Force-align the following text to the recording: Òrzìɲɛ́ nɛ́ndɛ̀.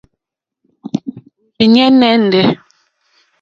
Òrzìɲɛ́ 1.61 1.89
nɛ́ndɛ̀. 1.99 2.43